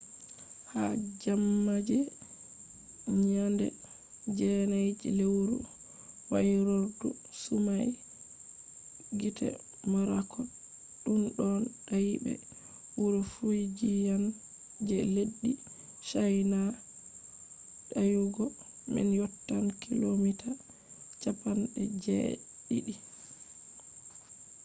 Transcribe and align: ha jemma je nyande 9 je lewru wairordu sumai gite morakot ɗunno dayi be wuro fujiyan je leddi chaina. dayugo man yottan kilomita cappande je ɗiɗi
ha 0.71 0.83
jemma 1.21 1.73
je 1.87 1.97
nyande 3.31 3.67
9 4.39 4.79
je 5.01 5.09
lewru 5.17 5.57
wairordu 6.31 7.07
sumai 7.41 7.89
gite 9.19 9.47
morakot 9.91 10.47
ɗunno 11.03 11.45
dayi 11.87 12.11
be 12.23 12.33
wuro 12.99 13.19
fujiyan 13.33 14.23
je 14.87 14.97
leddi 15.15 15.51
chaina. 16.09 16.59
dayugo 17.89 18.45
man 18.93 19.07
yottan 19.19 19.65
kilomita 19.81 20.49
cappande 21.21 21.81
je 22.03 22.17
ɗiɗi 22.67 22.93